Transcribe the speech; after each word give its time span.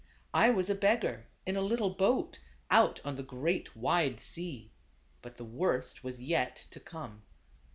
I 0.33 0.49
was 0.49 0.67
a 0.67 0.73
beggar, 0.73 1.27
in 1.45 1.55
a 1.55 1.61
little 1.61 1.91
boat, 1.91 2.39
out 2.71 2.99
on 3.05 3.17
the 3.17 3.21
great, 3.21 3.75
wide 3.75 4.19
sea. 4.19 4.71
But 5.21 5.37
the 5.37 5.45
worst 5.45 6.03
was 6.03 6.19
yet 6.19 6.55
to 6.71 6.79
come. 6.79 7.21